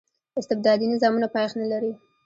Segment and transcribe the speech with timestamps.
[0.39, 1.91] استبدادي نظامونه پایښت نه لري.